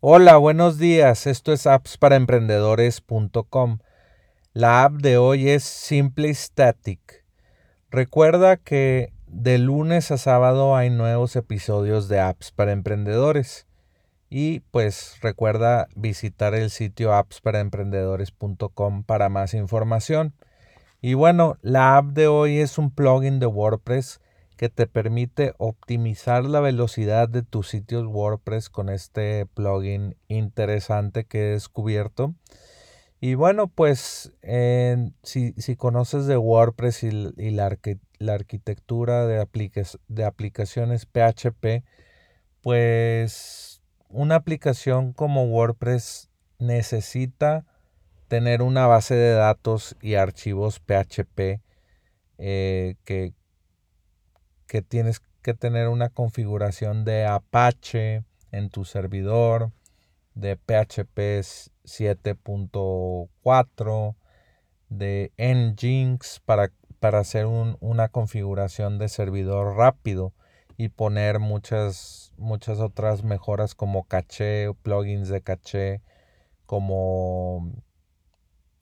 [0.00, 1.26] Hola, buenos días.
[1.26, 3.78] Esto es appsparaemprendedores.com.
[4.52, 7.24] La app de hoy es Simply Static.
[7.90, 13.66] Recuerda que de lunes a sábado hay nuevos episodios de apps para emprendedores.
[14.30, 20.32] Y pues recuerda visitar el sitio appsparaemprendedores.com para más información.
[21.00, 24.20] Y bueno, la app de hoy es un plugin de WordPress
[24.58, 31.38] que te permite optimizar la velocidad de tus sitios WordPress con este plugin interesante que
[31.38, 32.34] he descubierto.
[33.20, 34.32] Y bueno, pues
[35.22, 37.10] si, conoces de WordPress y,
[37.52, 37.70] la,
[38.28, 39.46] arquitectura de,
[40.08, 41.84] de aplicaciones PHP,
[42.60, 47.64] pues una aplicación como WordPress necesita
[48.26, 51.60] tener una base de datos y archivos PHP
[52.38, 53.34] eh, que,
[54.68, 58.22] que tienes que tener una configuración de Apache
[58.52, 59.72] en tu servidor,
[60.34, 61.18] de PHP
[61.84, 64.14] 7.4,
[64.90, 70.34] de Nginx para, para hacer una configuración de servidor rápido
[70.76, 76.02] y poner muchas, muchas otras mejoras como caché, plugins de caché,
[76.66, 77.72] como,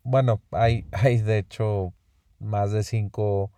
[0.03, 1.95] bueno, hay, hay de hecho
[2.39, 3.53] más de cinco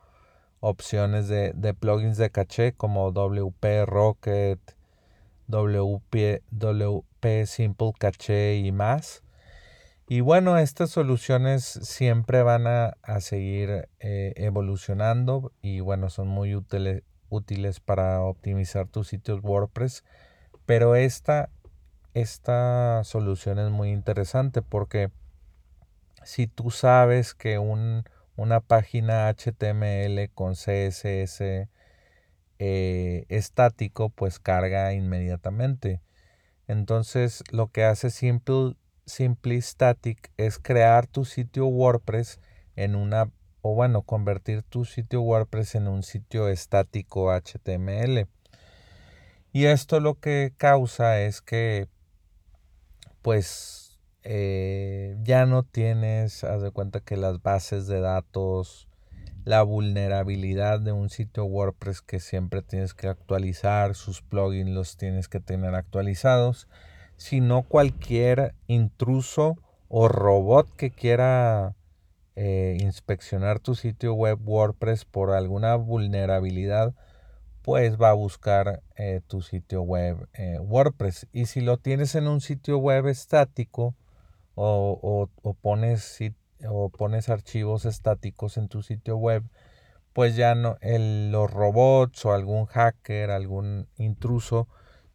[0.61, 4.61] opciones de, plugins de caché como WP Rocket,
[5.47, 9.23] WP, WP Simple Caché y más.
[10.09, 17.03] Y bueno, estas soluciones siempre van a, seguir eh, evolucionando y bueno, son muy útiles,
[17.29, 20.05] útiles para optimizar tus sitios WordPress.
[20.65, 21.51] Pero esta,
[22.15, 25.11] esta solución es muy interesante porque
[26.25, 28.05] si tú sabes que un,
[28.39, 31.69] una página HTML con CSS
[32.61, 36.01] eh, estático, pues carga inmediatamente.
[36.69, 38.77] Entonces, lo que hace Simple,
[39.61, 42.41] Static es crear tu sitio WordPress
[42.77, 48.29] en una, o bueno, convertir tu sitio WordPress en un sitio estático HTML.
[49.53, 51.89] Y esto lo que causa es que,
[53.21, 53.88] pues,
[54.25, 58.89] eh, ya no tienes, haz de cuenta que las bases de datos,
[59.45, 65.29] la vulnerabilidad de un sitio WordPress que siempre tienes que actualizar, sus plugins los tienes
[65.29, 66.69] que tener actualizados,
[67.17, 69.57] sino cualquier intruso
[69.89, 71.75] o robot que quiera
[72.37, 76.95] eh, inspeccionar tu sitio web WordPress por alguna vulnerabilidad,
[77.63, 80.29] pues va a buscar eh, tu sitio web
[80.61, 81.27] WordPress.
[81.33, 83.95] Y si lo tienes en un sitio web estático,
[84.59, 86.19] o, pones,
[86.69, 89.45] o pones archivos estáticos en tu sitio web,
[90.13, 94.69] pues ya no, los robots o algún hacker, algún intruso,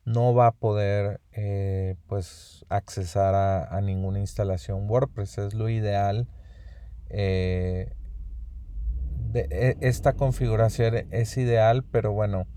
[0.05, 5.37] no va a poder eh, pues accesar a, ninguna instalación WordPress.
[5.37, 6.27] Es lo ideal.
[7.09, 7.93] Eh,
[9.33, 12.47] e, esta configuración es ideal, pero bueno,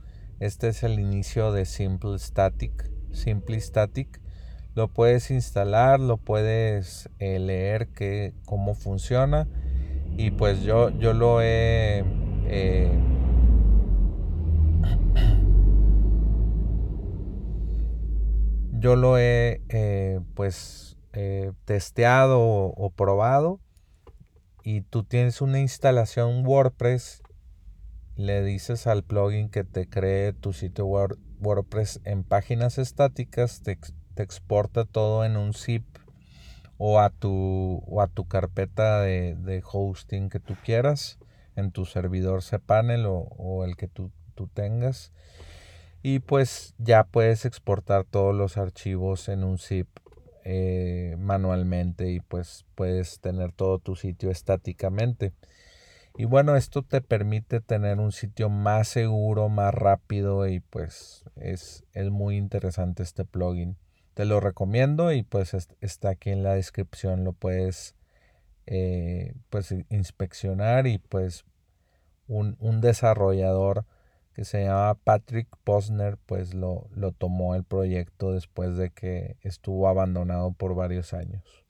[0.40, 2.90] este es el inicio de Simple Static.
[3.12, 4.20] Simple Static
[4.76, 9.48] lo puedes instalar, lo puedes eh, leer que, cómo funciona.
[10.18, 12.04] Y pues yo, yo lo he...
[12.44, 12.92] Eh,
[18.78, 20.98] yo lo he eh, pues
[21.64, 23.58] testeado o, probado
[24.62, 27.22] y tú tienes una instalación WordPress
[28.16, 33.78] le dices al plugin que te cree tu sitio WordPress en páginas estáticas te,
[34.16, 35.84] te exporta todo en un zip
[36.78, 41.18] o a tu, o a tu carpeta de, hosting que tú quieras
[41.54, 44.10] en tu servidor cPanel o, o el que tú,
[44.52, 45.12] tengas.
[46.02, 49.88] Y pues ya puedes exportar todos los archivos en un zip
[50.44, 55.32] eh, manualmente y pues puedes tener todo tu sitio estáticamente.
[56.16, 61.84] Y bueno esto te permite tener un sitio más seguro más rápido y pues es,
[61.92, 63.76] es muy interesante este plugin
[64.16, 67.94] te lo recomiendo y pues está aquí en la descripción, lo puedes
[68.64, 71.44] eh, pues inspeccionar y pues
[72.26, 73.84] un, desarrollador
[74.32, 79.86] que se llama Patrick Posner pues lo, lo tomó el proyecto después de que estuvo
[79.86, 81.66] abandonado por varios años.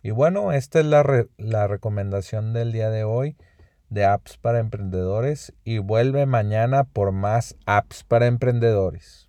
[0.00, 3.36] Y bueno, esta es la, la recomendación del día de hoy
[3.90, 9.25] de apps para emprendedores y vuelve mañana por más apps para emprendedores.